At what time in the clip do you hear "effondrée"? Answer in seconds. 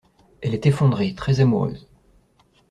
0.65-1.13